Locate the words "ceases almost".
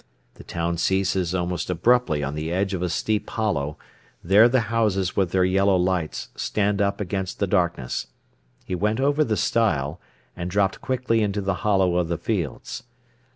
0.77-1.69